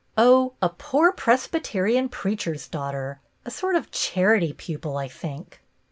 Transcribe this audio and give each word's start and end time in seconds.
"Oh, 0.27 0.53
a 0.63 0.69
poor 0.69 1.11
Presbyterian 1.11 2.09
preacher's 2.09 2.67
daughter, 2.67 3.19
a 3.45 3.51
sort 3.51 3.75
of 3.75 3.91
charity 3.91 4.51
pupil, 4.51 4.97
I 4.97 5.07
think." 5.07 5.61